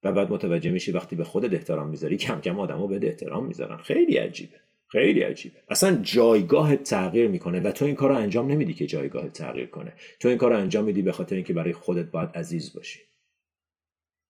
و 0.03 0.11
بعد 0.11 0.31
متوجه 0.31 0.71
میشی 0.71 0.91
وقتی 0.91 1.15
به 1.15 1.23
خودت 1.23 1.53
احترام 1.53 1.89
می‌ذاری 1.89 2.17
کم 2.17 2.41
کم 2.41 2.59
آدما 2.59 2.87
به 2.87 3.07
احترام 3.07 3.45
می‌ذارن. 3.45 3.77
خیلی 3.77 4.17
عجیبه. 4.17 4.57
خیلی 4.87 5.21
عجیبه. 5.21 5.59
اصلا 5.69 5.95
جایگاه 5.95 6.75
تغییر 6.75 7.27
می‌کنه 7.27 7.59
و 7.59 7.71
تو 7.71 7.85
این 7.85 7.95
کار 7.95 8.09
رو 8.09 8.15
انجام 8.15 8.51
نمیدی 8.51 8.73
که 8.73 8.85
جایگاه 8.85 9.29
تغییر 9.29 9.67
کنه. 9.67 9.93
تو 10.19 10.27
این 10.27 10.37
کار 10.37 10.51
رو 10.51 10.57
انجام 10.57 10.85
میدی 10.85 11.01
به 11.01 11.11
خاطر 11.11 11.35
اینکه 11.35 11.53
برای 11.53 11.73
خودت 11.73 12.05
باید 12.05 12.29
عزیز 12.29 12.73
باشی. 12.73 12.99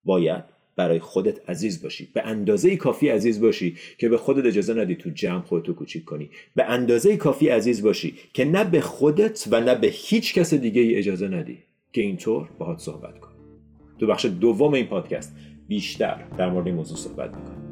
باید 0.03 0.52
برای 0.75 0.99
خودت 0.99 1.49
عزیز 1.49 1.83
باشی. 1.83 2.09
به 2.13 2.21
اندازه 2.25 2.77
کافی 2.77 3.09
عزیز 3.09 3.41
باشی 3.41 3.77
که 3.97 4.09
به 4.09 4.17
خودت 4.17 4.45
اجازه 4.45 4.73
ندی 4.73 4.95
تو 4.95 5.09
جمع 5.09 5.41
خودتو 5.41 5.73
کوچیک 5.73 6.05
کنی. 6.05 6.29
به 6.55 6.63
اندازه 6.63 7.17
کافی 7.17 7.49
عزیز 7.49 7.83
باشی 7.83 8.15
که 8.33 8.45
نه 8.45 8.63
به 8.63 8.81
خودت 8.81 9.47
و 9.51 9.61
نه 9.61 9.75
به 9.75 9.87
هیچ 9.87 10.33
کس 10.33 10.53
دیگه 10.53 10.81
ای 10.81 10.95
اجازه 10.95 11.27
ندی 11.27 11.57
که 11.93 12.01
اینطور 12.01 12.49
باهات 12.59 12.79
صحبت 12.79 13.19
کنی 13.19 13.33
تو 13.99 14.07
بخش 14.07 14.25
دوم 14.25 14.73
این 14.73 14.85
پادکست 14.85 15.35
بیشتر 15.67 16.23
در 16.37 16.49
مورد 16.49 16.65
این 16.65 16.75
موضوع 16.75 16.97
صحبت 16.97 17.35
می‌کنیم. 17.35 17.63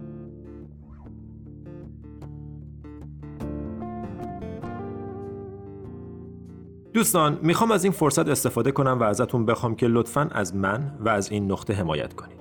دوستان 6.93 7.39
می‌خوام 7.41 7.72
از 7.72 7.84
این 7.84 7.93
فرصت 7.93 8.27
استفاده 8.27 8.72
کنم 8.72 9.00
و 9.00 9.03
ازتون 9.03 9.46
بخوام 9.46 9.75
که 9.75 9.88
لطفا 9.88 10.29
از 10.31 10.55
من 10.55 10.98
و 11.00 11.10
از 11.10 11.31
این 11.31 11.51
نقطه 11.51 11.74
حمایت 11.74 12.13
کنید. 12.13 12.41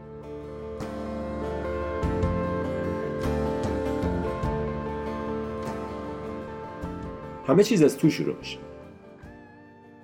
همه 7.51 7.63
چیز 7.63 7.81
از 7.81 7.97
تو 7.97 8.09
شروع 8.09 8.37
میشه. 8.37 8.57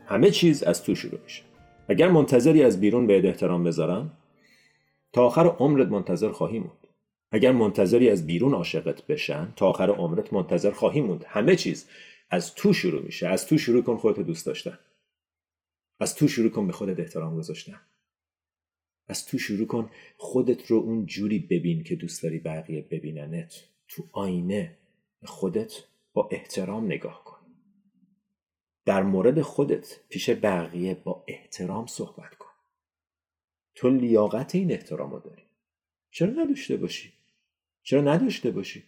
همه 0.05 0.31
چیز 0.31 0.63
از 0.63 0.83
تو 0.83 0.95
شروع 0.95 1.19
میشه. 1.23 1.43
اگر 1.87 2.11
منتظری 2.11 2.63
از 2.63 2.79
بیرون 2.79 3.07
بهت 3.07 3.27
احترام 3.27 3.63
بذارن 3.63 4.17
تا 5.13 5.25
آخر 5.25 5.47
عمرت 5.47 5.87
منتظر 5.87 6.31
خواهی 6.31 6.59
موند. 6.59 6.87
اگر 7.31 7.51
منتظری 7.51 8.09
از 8.09 8.27
بیرون 8.27 8.53
عاشقت 8.53 9.07
بشن 9.07 9.53
تا 9.55 9.67
آخر 9.67 9.89
عمرت 9.89 10.33
منتظر 10.33 10.71
خواهی 10.71 11.01
موند. 11.01 11.25
همه 11.27 11.55
چیز 11.55 11.89
از 12.29 12.55
تو 12.55 12.73
شروع 12.73 13.01
میشه. 13.01 13.27
از 13.27 13.47
تو 13.47 13.57
شروع 13.57 13.83
کن 13.83 13.97
خودت 13.97 14.19
دوست 14.19 14.45
داشتن. 14.45 14.79
از 15.99 16.15
تو 16.15 16.27
شروع 16.27 16.49
کن 16.49 16.67
به 16.67 16.73
خودت 16.73 16.99
احترام 16.99 17.35
گذاشتن. 17.35 17.81
از 19.07 19.25
تو 19.25 19.37
شروع 19.37 19.67
کن 19.67 19.89
خودت 20.17 20.65
رو 20.65 20.77
اون 20.77 21.05
جوری 21.05 21.39
ببین 21.39 21.83
که 21.83 21.95
دوست 21.95 22.23
داری 22.23 22.39
بقیه 22.39 22.87
ببیننت. 22.91 23.63
تو 23.87 24.03
آینه 24.13 24.77
خودت 25.25 25.73
با 26.13 26.29
احترام 26.31 26.85
نگاه 26.85 27.23
کن. 27.23 27.26
در 28.87 29.03
مورد 29.03 29.41
خودت 29.41 29.99
پیش 30.09 30.29
بقیه 30.29 30.97
با 31.03 31.23
احترام 31.27 31.85
صحبت 31.85 32.35
کن. 32.35 32.49
تو 33.75 33.89
لیاقت 33.89 34.55
این 34.55 34.71
احترام 34.71 35.11
رو 35.11 35.19
داری. 35.19 35.41
چرا 36.11 36.29
نداشته 36.29 36.77
باشی؟ 36.77 37.13
چرا 37.83 38.01
نداشته 38.01 38.51
باشی؟ 38.51 38.83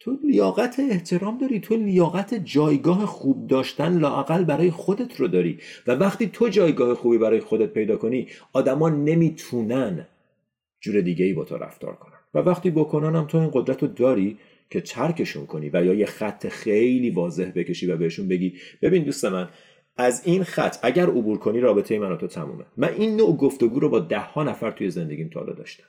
تو 0.00 0.18
لیاقت 0.24 0.80
احترام 0.90 1.38
داری. 1.38 1.60
تو 1.60 1.76
لیاقت 1.76 2.34
جایگاه 2.34 3.06
خوب 3.06 3.46
داشتن 3.46 3.98
لاقل 3.98 4.44
برای 4.44 4.70
خودت 4.70 5.20
رو 5.20 5.28
داری. 5.28 5.58
و 5.86 5.94
وقتی 5.94 6.28
تو 6.28 6.48
جایگاه 6.48 6.94
خوبی 6.94 7.18
برای 7.18 7.40
خودت 7.40 7.72
پیدا 7.72 7.96
کنی 7.96 8.28
آدما 8.52 8.88
نمی‌تونن 8.88 10.06
جور 10.80 11.00
دیگه 11.00 11.24
ای 11.24 11.32
با 11.32 11.44
تو 11.44 11.56
رفتار 11.56 11.96
کنن. 11.96 12.18
و 12.34 12.38
وقتی 12.38 12.70
بکنن 12.70 13.16
هم 13.16 13.26
تو 13.26 13.38
این 13.38 13.50
قدرت 13.52 13.82
رو 13.82 13.88
داری 13.88 14.38
که 14.70 14.80
ترکشون 14.80 15.46
کنی 15.46 15.70
و 15.72 15.84
یا 15.84 15.94
یه 15.94 16.06
خط 16.06 16.48
خیلی 16.48 17.10
واضح 17.10 17.50
بکشی 17.54 17.86
و 17.86 17.96
بهشون 17.96 18.28
بگی 18.28 18.54
ببین 18.82 19.04
دوست 19.04 19.24
من 19.24 19.48
از 19.96 20.22
این 20.24 20.44
خط 20.44 20.76
اگر 20.82 21.06
عبور 21.06 21.38
کنی 21.38 21.60
رابطه 21.60 21.98
من 21.98 22.12
و 22.12 22.16
تو 22.16 22.26
تمومه. 22.26 22.64
من 22.76 22.94
این 22.98 23.16
نوع 23.16 23.36
گفتگو 23.36 23.80
رو 23.80 23.88
با 23.88 23.98
ده 23.98 24.18
ها 24.18 24.42
نفر 24.42 24.70
توی 24.70 24.90
زندگیم 24.90 25.28
تا 25.28 25.44
داشتم. 25.44 25.84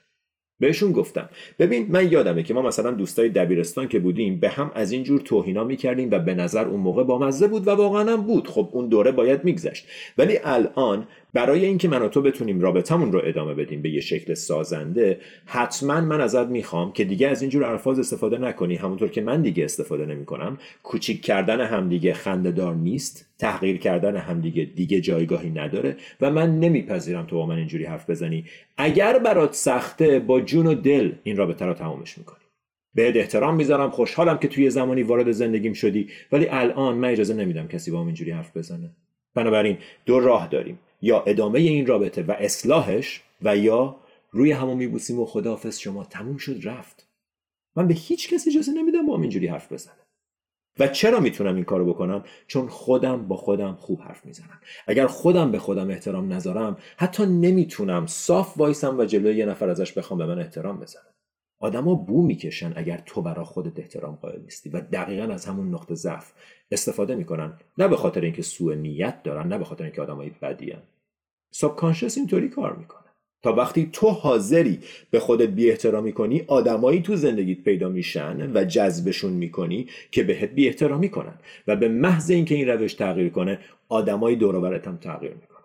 بهشون 0.60 0.92
گفتم 0.92 1.28
ببین 1.58 1.86
من 1.90 2.12
یادمه 2.12 2.42
که 2.42 2.54
ما 2.54 2.62
مثلا 2.62 2.90
دوستای 2.90 3.28
دبیرستان 3.28 3.88
که 3.88 3.98
بودیم 3.98 4.40
به 4.40 4.48
هم 4.48 4.72
از 4.74 4.92
این 4.92 5.02
جور 5.02 5.20
توهینا 5.20 5.64
می‌کردیم 5.64 6.08
و 6.10 6.18
به 6.18 6.34
نظر 6.34 6.68
اون 6.68 6.80
موقع 6.80 7.04
بامزه 7.04 7.48
بود 7.48 7.68
و 7.68 7.70
واقعا 7.70 8.12
هم 8.12 8.22
بود. 8.22 8.48
خب 8.48 8.68
اون 8.72 8.88
دوره 8.88 9.12
باید 9.12 9.44
میگذشت. 9.44 9.86
ولی 10.18 10.38
الان 10.44 11.06
برای 11.32 11.64
اینکه 11.64 11.88
من 11.88 12.02
و 12.02 12.08
تو 12.08 12.22
بتونیم 12.22 12.60
رابطمون 12.60 13.12
رو 13.12 13.20
ادامه 13.24 13.54
بدیم 13.54 13.82
به 13.82 13.90
یه 13.90 14.00
شکل 14.00 14.34
سازنده 14.34 15.20
حتما 15.46 16.00
من 16.00 16.20
ازت 16.20 16.46
می‌خوام 16.46 16.92
که 16.92 17.04
دیگه 17.04 17.28
از 17.28 17.42
اینجور 17.42 17.64
الفاظ 17.64 17.98
استفاده 17.98 18.38
نکنی. 18.38 18.76
همونطور 18.76 19.08
که 19.08 19.20
من 19.20 19.42
دیگه 19.42 19.64
استفاده 19.64 20.06
نمی‌کنم. 20.06 20.58
کوچیک 20.82 21.22
کردن 21.22 21.60
همدیگه 21.60 22.12
خندهدار 22.12 22.74
نیست. 22.74 23.26
تحقیر 23.38 23.78
کردن 23.78 24.16
همدیگه 24.16 24.64
دیگه 24.64 25.00
جایگاهی 25.00 25.50
نداره 25.50 25.96
و 26.20 26.30
من 26.30 26.60
نمیپذیرم 26.60 27.26
تو 27.26 27.36
با 27.36 27.46
من 27.46 27.56
اینجوری 27.56 27.84
حرف 27.84 28.10
بزنی. 28.10 28.44
اگر 28.76 29.18
برات 29.18 29.54
سخته 29.54 30.18
با 30.18 30.40
جون 30.40 30.66
و 30.66 30.74
دل 30.74 31.12
این 31.22 31.36
رابطه 31.36 31.66
رو 31.66 31.74
تمامش 31.74 32.18
می‌کنی. 32.18 32.36
بهت 32.94 33.16
احترام 33.16 33.56
می‌ذارم. 33.56 33.90
خوشحالم 33.90 34.38
که 34.38 34.48
توی 34.48 34.70
زمانی 34.70 35.02
وارد 35.02 35.30
زندگیم 35.30 35.72
شدی. 35.72 36.08
ولی 36.32 36.46
الان 36.50 36.94
من 36.94 37.08
اجازه 37.08 37.34
نمیدم 37.34 37.66
کسی 37.66 37.90
با 37.90 38.00
من 38.00 38.06
اینجوری 38.06 38.30
حرف 38.30 38.56
بزنه. 38.56 38.90
بنابراین 39.34 39.76
دو 40.06 40.20
راه 40.20 40.48
داریم. 40.48 40.78
یا 41.02 41.22
ادامه 41.26 41.58
این 41.58 41.86
رابطه 41.86 42.22
و 42.22 42.32
اصلاحش 42.38 43.22
و 43.42 43.56
یا 43.56 43.96
روی 44.30 44.52
همون 44.52 44.76
میبوسیم 44.76 45.20
و 45.20 45.26
خداحافظ 45.26 45.78
شما 45.78 46.04
تموم 46.04 46.36
شد 46.36 46.60
رفت. 46.62 47.06
من 47.76 47.88
به 47.88 47.94
هیچ 47.94 48.34
کسی 48.34 48.50
اجازه 48.50 48.72
نمیدم 48.72 49.06
با 49.06 49.16
هم 49.16 49.20
اینجوری 49.20 49.46
حرف 49.46 49.72
بزنه 49.72 49.94
و 50.78 50.88
چرا 50.88 51.20
می‌تونم 51.20 51.54
این 51.54 51.64
کارو 51.64 51.94
بکنم؟ 51.94 52.24
چون 52.46 52.68
خودم 52.68 53.28
با 53.28 53.36
خودم 53.36 53.74
خوب 53.74 54.00
حرف 54.00 54.26
می‌زنم. 54.26 54.60
اگر 54.86 55.06
خودم 55.06 55.52
به 55.52 55.58
خودم 55.58 55.90
احترام 55.90 56.32
نذارم 56.32 56.76
حتی 56.96 57.26
نمی‌تونم. 57.26 58.06
صاف 58.06 58.58
وایسم 58.58 58.98
و 58.98 59.04
جلوی 59.04 59.36
یه 59.36 59.46
نفر 59.46 59.68
ازش 59.68 59.92
بخوام 59.92 60.18
به 60.18 60.26
من 60.26 60.38
احترام 60.38 60.80
بزنم 60.80 61.09
آدما 61.60 61.94
بو 61.94 62.26
می‌کشن 62.26 62.72
اگر 62.76 63.02
تو 63.06 63.22
برا 63.22 63.44
خودت 63.44 63.78
احترام 63.78 64.14
قائل 64.14 64.40
نیستی 64.40 64.70
و 64.70 64.80
دقیقا 64.80 65.32
از 65.32 65.46
همون 65.46 65.74
نقطه 65.74 65.94
ضعف 65.94 66.32
استفاده 66.70 67.14
می‌کنن 67.14 67.52
نه 67.78 67.88
به 67.88 67.96
خاطر 67.96 68.20
اینکه 68.20 68.42
سوء 68.42 68.74
نیت 68.74 69.22
دارن 69.22 69.48
نه 69.48 69.58
به 69.58 69.64
خاطر 69.64 69.84
اینکه 69.84 70.02
آدمای 70.02 70.30
بدی 70.30 70.72
ان 70.72 70.82
ساب 71.50 71.84
اینطوری 72.16 72.48
کار 72.48 72.76
می‌کنه. 72.76 73.00
تا 73.42 73.52
وقتی 73.52 73.90
تو 73.92 74.08
حاضری 74.08 74.78
به 75.10 75.20
خودت 75.20 75.48
بی 75.48 75.70
احترامی 75.70 76.12
کنی 76.12 76.44
آدمایی 76.46 77.02
تو 77.02 77.16
زندگیت 77.16 77.64
پیدا 77.64 77.88
میشن 77.88 78.56
و 78.56 78.64
جذبشون 78.64 79.32
می‌کنی 79.32 79.88
که 80.10 80.22
بهت 80.22 80.50
بی 80.50 80.66
احترامی 80.66 81.08
کنن 81.08 81.38
و 81.66 81.76
به 81.76 81.88
محض 81.88 82.30
اینکه 82.30 82.54
این 82.54 82.68
روش 82.68 82.94
تغییر 82.94 83.28
کنه 83.28 83.58
آدمایی 83.88 84.36
دور 84.36 84.74
هم 84.74 84.96
تغییر 84.96 85.34
می‌کنن. 85.34 85.60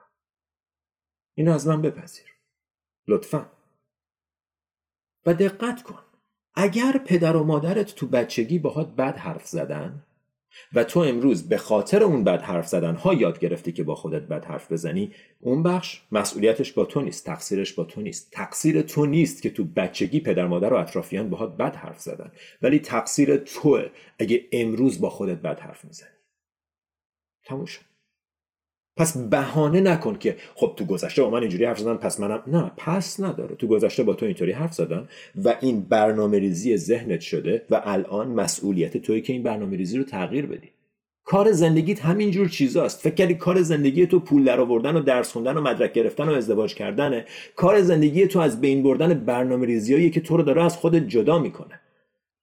اینو 1.38 1.54
از 1.54 1.68
من 1.68 1.82
بپذیر. 1.82 2.26
لطفا. 3.08 3.55
و 5.26 5.34
دقت 5.34 5.84
کن. 5.84 6.00
اگر 6.56 7.02
پدر 7.06 7.36
و 7.36 7.44
مادرت 7.44 7.96
تو 7.96 8.08
بچگی 8.08 8.60
باهات 8.60 8.96
بد 8.96 9.18
حرف 9.18 9.48
زدن 9.48 10.04
و 10.74 10.84
تو 10.84 11.00
امروز 11.00 11.50
به 11.50 11.58
خاطر 11.58 12.04
اون 12.04 12.24
بد 12.24 12.42
حرف 12.42 12.68
زدن 12.68 12.96
ها 12.96 13.14
یاد 13.14 13.40
گرفتی 13.40 13.72
که 13.72 13.84
با 13.84 13.96
خودت 13.96 14.22
بد 14.22 14.46
حرف 14.46 14.72
بزنی 14.72 15.12
اون 15.40 15.64
بخش 15.64 16.02
مسئولیتش 16.12 16.74
با 16.74 16.86
تو 16.86 17.02
نیست 17.02 17.26
تقصیرش 17.26 17.74
با 17.74 17.84
تو 17.84 18.02
نیست. 18.02 18.32
تقصیر 18.32 18.82
تو 18.82 19.06
نیست 19.06 19.42
که 19.42 19.50
تو 19.50 19.64
بچگی 19.64 20.20
پدر 20.20 20.48
مادر 20.48 20.74
و 20.74 20.78
اطرافیان 20.78 21.30
باهات 21.30 21.58
بد 21.58 21.76
حرف 21.76 22.00
زدن. 22.00 22.32
ولی 22.62 22.80
تقصیر 22.80 23.38
توه 23.38 23.90
اگه 24.20 24.46
امروز 24.52 25.02
با 25.02 25.10
خودت 25.10 25.38
بد 25.38 25.60
حرف 25.60 25.86
می‌زنی. 25.86 26.10
تموم 27.44 27.66
شد. 27.66 27.95
پس 28.98 29.18
بهانه 29.18 29.82
نکن 29.82 30.16
که 30.16 30.36
خب 30.56 30.74
تو 30.78 30.86
گذشته 30.86 31.22
با 31.22 31.30
من 31.30 31.42
اینجوری 31.42 31.66
حرف 31.66 31.80
زدن 31.80 31.96
پس 31.96 32.20
منم 32.20 32.44
نه 32.48 32.72
پس 32.78 33.20
نداره. 33.20 33.56
تو 33.56 33.68
گذشته 33.68 34.04
با 34.04 34.14
تو 34.14 34.26
اینطوری 34.26 34.52
حرف 34.52 34.74
زدن 34.74 35.08
و 35.44 35.56
این 35.62 35.82
برنامه 35.82 36.40
ریزی 36.40 36.78
ذهنت 36.78 37.20
شده 37.20 37.66
و 37.70 37.82
الان 37.86 38.28
مسئولیت 38.28 38.98
توی 38.98 39.22
که 39.22 39.34
این 39.34 39.44
برنامه 39.44 39.78
ریزی 39.78 39.98
رو 39.98 40.04
تغییر 40.04 40.46
بدی. 40.46 40.70
کار 41.26 41.52
زندگیت 41.52 42.06
همینجور 42.06 42.50
چیزاست. 42.50 43.02
فکر 43.02 43.16
کردی 43.16 43.34
کار 43.34 43.62
زندگی 43.62 44.08
تو 44.08 44.20
پول 44.20 44.44
در 44.44 44.60
آوردن 44.60 44.96
و 44.96 45.00
درس 45.00 45.32
خوندن 45.32 45.58
و 45.58 45.62
مدرک 45.62 45.94
گرفتن 45.94 46.30
و 46.30 46.34
ازدواج 46.34 46.76
کردنه. 46.76 47.26
کار 47.56 47.82
زندگی 47.82 48.28
تو 48.28 48.40
از 48.40 48.62
بین 48.62 48.84
بردن 48.84 49.14
برنامه 49.14 49.66
ریزیایی 49.66 50.10
که 50.10 50.22
تو 50.22 50.38
رو 50.38 50.44
داره 50.44 50.64
از 50.64 50.78
خودت 50.78 51.08
جدا 51.08 51.40
می‌کنه. 51.40 51.80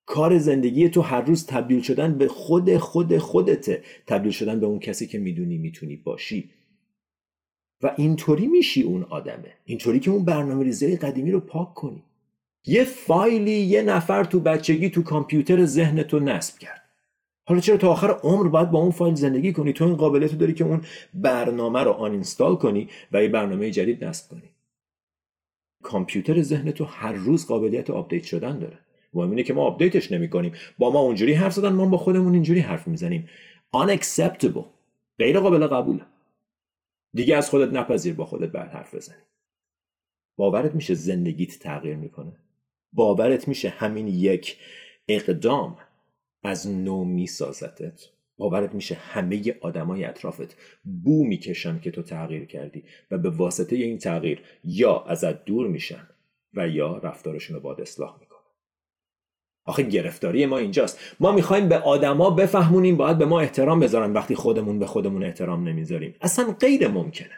کار 0.06 0.38
زندگی 0.38 0.88
تو 0.88 1.00
هر 1.00 1.20
روز 1.20 1.46
تبدیل 1.46 1.82
شدن 1.82 2.18
به 2.18 2.28
خود 2.28 2.76
خود 2.76 3.18
خودته 3.18 3.82
تبدیل 4.06 4.32
شدن 4.32 4.60
به 4.60 4.66
اون 4.66 4.78
کسی 4.78 5.06
که 5.06 5.18
می‌دونی 5.18 5.58
می‌تونی 5.58 5.96
باشی. 5.96 6.50
و 7.82 7.94
اینطوری 7.96 8.46
میشی 8.46 8.82
اون 8.82 9.02
آدمه. 9.02 9.52
اینطوری 9.64 10.00
که 10.00 10.10
اون 10.10 10.24
برنامه 10.24 10.64
ریزه 10.64 10.96
قدیمی 10.96 11.30
رو 11.30 11.40
پاک 11.40 11.74
کنی. 11.74 12.02
یه 12.66 12.84
فایلی 12.84 13.50
یه 13.50 13.82
نفر 13.82 14.24
تو 14.24 14.40
بچگی 14.40 14.90
تو 14.90 15.02
کامپیوتر 15.02 15.64
ذهن 15.64 16.02
تو 16.02 16.20
نصب 16.20 16.58
کرد. 16.58 16.82
حالا 17.44 17.60
چرا 17.60 17.76
تا 17.76 17.90
آخر 17.92 18.10
عمر 18.10 18.48
باید 18.48 18.70
با 18.70 18.78
اون 18.78 18.90
فایل 18.90 19.14
زندگی 19.14 19.52
کنی؟ 19.52 19.72
تو 19.72 19.84
این 19.84 19.96
قابلیت 19.96 20.38
داری 20.38 20.54
که 20.54 20.64
اون 20.64 20.80
برنامه 21.14 21.80
رو 21.80 21.90
آن 21.90 22.12
اینستال 22.12 22.56
کنی 22.56 22.88
و 23.12 23.22
یه 23.22 23.28
برنامه 23.28 23.70
جدید 23.70 24.04
نصب 24.04 24.30
کنی. 24.30 24.50
کامپیوتر 25.82 26.42
ذهن 26.42 26.70
تو 26.70 26.84
هر 26.84 27.12
روز 27.12 27.46
قابلیت 27.46 27.90
update 27.90 28.24
شدن 28.24 28.58
داره. 28.58 28.78
مهم 29.14 29.30
اینه 29.30 29.42
که 29.42 29.54
ما 29.54 29.62
update 29.62 30.00
ش 30.00 30.12
نمی‌کنیم. 30.12 30.52
با 30.78 30.90
ما 30.90 31.00
اونجوری 31.00 31.32
حرف 31.32 31.52
زدن 31.52 31.72
ما 31.72 31.86
با 31.86 31.98
خودمون 31.98 32.34
اینجوری 32.34 32.60
حرف 32.60 32.88
می‌زنیم. 32.88 33.28
Unacceptable. 33.76 34.64
غیر 35.18 35.40
قابل 35.40 35.66
قبوله 35.66 36.02
دیگه 37.14 37.36
از 37.36 37.50
خودت 37.50 37.72
نپذیر 37.72 38.14
با 38.14 38.24
خودت 38.24 38.48
بد 38.52 38.70
حرف 38.70 38.94
بزنی. 38.94 39.22
باورت 40.36 40.74
میشه 40.74 40.94
زندگیت 40.94 41.58
تغییر 41.58 41.96
می‌کنه. 41.96 42.32
باورت 42.92 43.48
میشه 43.48 43.68
همین 43.68 44.08
یک 44.08 44.56
اقدام 45.08 45.78
از 46.44 46.68
نو 46.68 47.04
میسازتت 47.04 48.00
باورت 48.36 48.74
میشه 48.74 48.94
همه 48.94 49.54
آدمای 49.60 50.04
اطرافت 50.04 50.56
بو 51.04 51.24
می‌کشن 51.26 51.80
که 51.80 51.90
تو 51.90 52.02
تغییر 52.02 52.44
کردی 52.44 52.84
و 53.10 53.18
به 53.18 53.30
واسطه 53.30 53.76
این 53.76 53.98
تغییر 53.98 54.42
یا 54.64 55.04
ازت 55.04 55.44
دور 55.44 55.68
میشن 55.68 56.08
و 56.54 56.68
یا 56.68 56.98
رفتارشون 56.98 57.56
رو 57.56 57.62
باید 57.62 57.80
اصلاح 57.80 58.18
می‌کنن. 58.20 58.31
آخه 59.64 59.82
گرفتاری 59.82 60.46
ما 60.46 60.58
اینجاست. 60.58 60.98
ما 61.20 61.32
می‌خوایم 61.32 61.68
به 61.68 61.78
آدما 61.78 62.30
بفهمونیم 62.30 62.96
باید 62.96 63.18
به 63.18 63.24
ما 63.24 63.40
احترام 63.40 63.80
بذارن 63.80 64.12
وقتی 64.12 64.34
خودمون 64.34 64.78
به 64.78 64.86
خودمون 64.86 65.24
احترام 65.24 65.68
نمی‌ذاریم. 65.68 66.14
اصلا 66.20 66.56
غیر 66.60 66.88
ممکنه. 66.88 67.30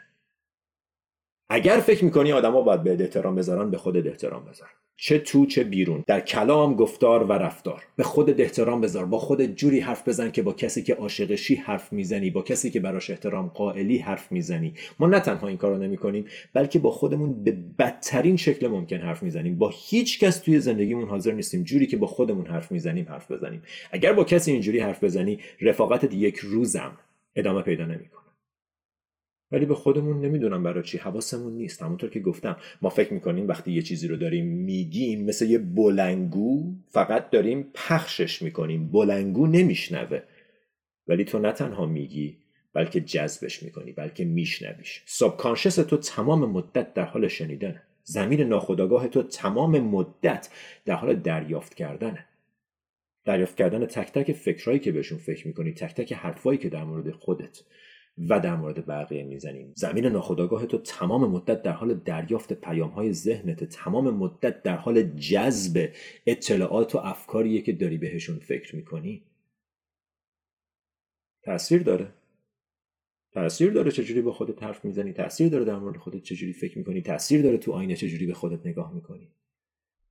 اگر 1.48 1.76
فکر 1.76 2.04
می‌کنی 2.04 2.32
آدما 2.32 2.60
باید 2.60 2.82
به 2.82 2.96
احترام 3.00 3.34
بذارن 3.34 3.70
به 3.70 3.78
خودت 3.78 4.06
احترام 4.06 4.44
بذار. 4.44 4.68
چه 4.96 5.18
تو 5.18 5.46
چه 5.46 5.64
بیرون. 5.64 6.04
در 6.06 6.20
کلام 6.20 6.74
گفتار 6.74 7.24
و 7.24 7.32
رفتار. 7.32 7.82
به 7.96 8.02
خودت 8.02 8.40
احترام 8.40 8.80
بذار. 8.80 9.06
با 9.06 9.18
خودت 9.18 9.56
جوری 9.56 9.80
حرف 9.80 10.08
بزن 10.08 10.30
که 10.30 10.42
با 10.42 10.52
کسی 10.52 10.82
که 10.82 10.94
عاشقشی 10.94 11.54
حرف 11.54 11.92
می‌زنی 11.92 12.30
با 12.30 12.42
کسی 12.42 12.70
که 12.70 12.80
براش 12.80 13.10
احترام 13.10 13.46
قائلی 13.48 13.98
حرف 13.98 14.32
می‌زنی. 14.32 14.74
ما 14.98 15.06
نه 15.06 15.20
تنها 15.20 15.48
این 15.48 15.56
کارو 15.56 15.78
نمی‌کنیم 15.78 16.24
بلکه 16.52 16.78
با 16.78 16.90
خودمون 16.90 17.44
به 17.44 17.56
بدترین 17.78 18.36
شکل 18.36 18.66
ممکن 18.68 18.96
حرف 18.96 19.22
می‌زنیم. 19.22 19.58
با 19.58 19.70
هیچ 19.74 20.20
کس 20.20 20.38
توی 20.38 20.60
زندگیمون 20.60 21.08
حاضر 21.08 21.32
نیستیم. 21.32 21.62
جوری 21.62 21.86
که 21.86 21.96
با 21.96 22.06
خودمون 22.06 22.46
حرف 22.46 22.72
می‌زنیم 22.72 23.06
حرف 23.08 23.30
بزنیم. 23.30 23.62
اگر 23.92 24.12
با 24.12 24.24
کسی 24.24 24.52
اینجوری 24.52 24.78
حرف 24.78 25.04
بزنی 25.04 25.38
رفاقتت 25.60 26.14
یک 26.14 26.36
روزم 26.36 26.92
ادامه 27.36 27.62
پیدا 27.62 27.84
نمی‌کنه. 27.84 28.24
ولی 29.52 29.66
به 29.66 29.74
خودمون 29.74 30.20
نمی‌دونم 30.20 30.62
برای 30.62 30.82
چی 30.82 30.98
حواسمون 30.98 31.52
نیست. 31.52 31.82
همونطور 31.82 32.10
که 32.10 32.20
گفتم 32.20 32.56
ما 32.82 32.88
فکر 32.88 33.14
می‌کنیم 33.14 33.48
وقتی 33.48 33.72
یه 33.72 33.82
چیزی 33.82 34.08
رو 34.08 34.16
داریم 34.16 34.46
میگیم 34.46 35.24
مثل 35.24 35.50
یه 35.50 35.58
بلنگو 35.58 36.74
فقط 36.88 37.30
داریم 37.30 37.70
پخشش 37.74 38.42
می‌کنیم. 38.42 38.88
بلنگو 38.92 39.46
نمیشنوه. 39.46 40.20
ولی 41.08 41.24
تو 41.24 41.38
نه 41.38 41.52
تنها 41.52 41.86
میگی 41.86 42.38
بلکه 42.72 43.00
جذبش 43.00 43.62
می‌کنی 43.62 43.92
بلکه 43.92 44.24
میشنویش. 44.24 45.02
سابکانشس 45.06 45.74
تو 45.74 45.96
تمام 45.96 46.50
مدت 46.50 46.94
در 46.94 47.04
حال 47.04 47.28
شنیدنه. 47.28 47.82
زمین 48.04 48.40
ناخداگاه 48.40 49.08
تو 49.08 49.22
تمام 49.22 49.78
مدت 49.78 50.50
در 50.84 50.94
حال 50.94 51.14
دریافت 51.14 51.74
کردنه. 51.74 52.26
دریافت 53.24 53.56
کردن 53.56 53.86
تک 53.86 54.12
تک 54.12 54.32
فکرهایی 54.32 54.80
که 54.80 54.92
بهشون 54.92 55.18
فکر 55.18 55.46
می‌کنی 55.46 55.72
تک 55.72 55.94
تک 55.94 56.12
حرفایی 56.12 56.58
که 56.58 56.68
در 56.68 56.84
مورد 56.84 57.10
خودت 57.10 57.62
و 58.18 58.40
در 58.40 58.56
مورد 58.56 58.86
بقیه 58.86 59.24
می‌زنیم. 59.24 59.72
زمین 59.76 60.06
ناخداگاه 60.06 60.66
تو 60.66 60.78
تمام 60.78 61.30
مدت 61.30 61.62
در 61.62 61.72
حال 61.72 61.94
دریافت 61.94 62.52
پیام 62.52 62.90
های 62.90 63.12
ذهنت 63.12 63.64
تمام 63.64 64.10
مدت 64.10 64.62
در 64.62 64.76
حال 64.76 65.02
جذب 65.02 65.92
اطلاعات 66.26 66.94
و 66.94 66.98
افکاریه 66.98 67.62
که 67.62 67.72
داری 67.72 67.98
بهشون 67.98 68.38
فکر 68.38 68.76
می‌کنی. 68.76 69.22
تاثیر 71.42 71.82
داره. 71.82 72.14
تاثیر 73.32 73.72
داره 73.72 73.90
چجوری 73.90 74.22
با 74.22 74.32
خودت 74.32 74.62
حرف 74.62 74.84
می‌زنی 74.84 75.12
تاثیر 75.12 75.48
داره 75.48 75.64
در 75.64 75.76
مورد 75.76 75.96
خودت 75.96 76.22
چجوری 76.22 76.52
فکر 76.52 76.78
می‌کنی 76.78 77.02
تاثیر 77.02 77.42
داره 77.42 77.58
تو 77.58 77.72
آینه 77.72 77.96
چجوری 77.96 78.26
به 78.26 78.34
خودت 78.34 78.66
نگاه 78.66 78.94
می‌کنی. 78.94 79.28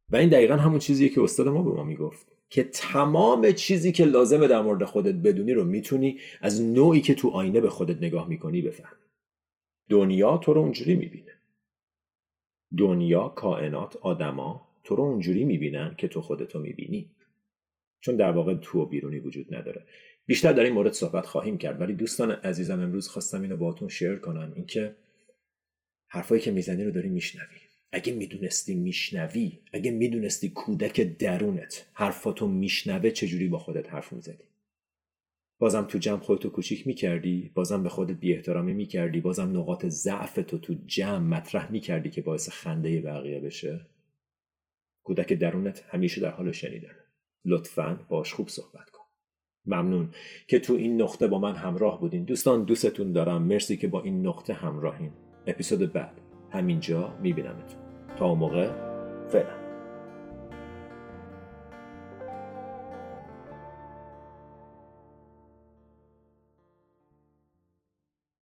و 0.10 0.16
این 0.16 0.30
دقیقا 0.30 0.56
همون 0.56 0.80
چیزیه 0.80 1.10
که 1.10 1.22
استاد 1.22 1.48
ما 1.48 1.64
به 1.64 1.72
ما 1.72 1.84
می‌گفت. 1.84 2.28
که 2.54 2.64
تمام 2.64 3.52
چیزی 3.52 3.92
که 3.92 4.06
لازمه 4.06 4.48
در 4.48 4.62
مورد 4.62 4.84
خودت 4.84 5.16
بدونی 5.16 5.54
رو 5.54 5.64
می‌تونی 5.64 6.20
از 6.42 6.62
نوعی 6.62 7.02
که 7.02 7.16
تو 7.16 7.30
آینه 7.30 7.62
به 7.62 7.70
خودت 7.70 7.98
نگاه 7.98 8.28
می‌کنی 8.28 8.62
بفهمی. 8.62 9.02
دنیا 9.90 10.38
تو 10.38 10.54
رو 10.54 10.62
اونجوری 10.62 10.96
می‌بینه. 10.96 11.32
دنیا 12.78 13.28
کائنات 13.28 13.96
آدما 13.96 14.68
تو 14.84 14.96
رو 14.96 15.04
اونجوری 15.04 15.44
می‌بینن 15.44 15.96
که 15.98 16.08
تو 16.08 16.22
خودتو 16.22 16.60
می‌بینی. 16.60 17.10
چون 18.00 18.16
در 18.16 18.32
واقع 18.32 18.56
تو 18.56 18.82
و 18.82 18.86
بیرونی 18.86 19.20
وجود 19.20 19.56
نداره. 19.56 19.86
بیشتر 20.26 20.54
در 20.54 20.64
این 20.64 20.74
مورد 20.74 20.92
صحبت 20.92 21.26
خواهیم 21.26 21.58
کرد. 21.58 21.82
ولی 21.82 21.94
دوستان 21.94 22.32
عزیزم 22.32 22.80
امروز 22.80 23.08
خواستم 23.08 23.42
اینو 23.42 23.58
باهاتون 23.58 23.88
شیر 23.88 24.16
کنم. 24.16 24.52
اینکه 24.56 24.96
حرفایی 26.08 26.42
که 26.42 26.52
می‌زنی 26.52 26.84
رو 26.84 26.92
داری 26.92 27.10
میشنوی. 27.10 27.63
اگه 27.96 28.14
می‌دونستی 28.14 28.76
میشنوی 28.76 29.60
اگه 29.74 29.92
می‌دونستی 29.92 30.50
کودک 30.50 31.02
درونت 31.02 31.86
حرفاتو 31.94 32.48
میشنوه 32.48 33.12
چجوری 33.12 33.48
با 33.48 33.60
خودت 33.60 33.94
حرف 33.94 34.14
می‌زدی؟ 34.14 34.44
بازم 35.60 35.86
تو 35.90 35.98
جمع 35.98 36.20
خودتو 36.20 36.50
کوچیک 36.50 36.88
می‌کردی 36.88 37.52
بازم 37.54 37.84
به 37.84 37.90
خودت 37.90 38.16
بی 38.16 38.34
احترامی 38.34 38.74
می‌کردی 38.74 39.22
بازم 39.22 39.58
نقاط 39.58 39.86
ضعف 39.86 40.36
تو 40.48 40.58
تو 40.58 40.76
جمع 40.86 41.18
مطرح 41.18 41.72
می‌کردی 41.72 42.10
که 42.10 42.22
باعث 42.22 42.50
خنده 42.50 43.02
بقیه 43.02 43.40
بشه؟ 43.40 43.86
کودک 45.04 45.34
درونت 45.34 45.84
همیشه 45.88 46.22
در 46.22 46.32
حال 46.32 46.52
شنیدن. 46.52 46.96
لطفا 47.46 48.06
باش 48.10 48.34
خوب 48.34 48.48
صحبت 48.48 48.90
کن. 48.90 49.04
ممنون 49.66 50.10
که 50.48 50.60
تو 50.60 50.74
این 50.74 51.02
نقطه 51.02 51.28
با 51.28 51.40
من 51.40 51.56
همراه 51.56 52.00
بودین. 52.00 52.24
دوستان 52.24 52.64
دوستتون 52.64 53.12
دارم. 53.12 53.44
مرسی 53.44 53.78
که 53.78 53.88
با 53.88 54.04
این 54.04 54.28
نقطه 54.28 54.54
همراهین. 54.54 55.12
اپیزود 55.48 55.94
بعد. 55.94 56.22
همینجا 56.52 57.18
میبینمتون. 57.22 57.83
تا 58.20 58.34
موقع 58.34 58.70
فعلا. 59.30 59.63